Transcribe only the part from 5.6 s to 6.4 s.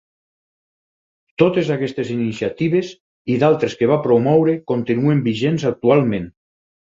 actualment.